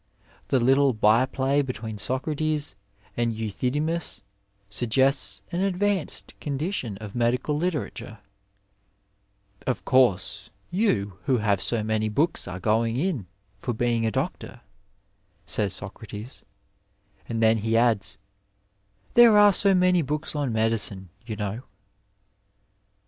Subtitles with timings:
[0.47, 2.73] The little by play between Socrates
[3.15, 4.23] and Euthydemus
[4.67, 8.17] suggests an advanced condition of medical literature:
[9.65, 13.27] ^' Of course, you who have so many books are going in
[13.59, 14.61] for being a doctor,"
[15.45, 16.41] says Socrates,
[17.29, 18.17] and then he adds,"
[19.13, 21.61] there are so many books on medicine, you know."